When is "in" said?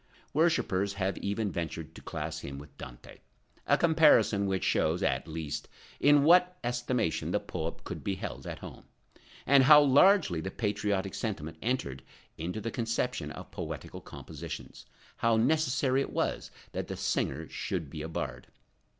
5.99-6.23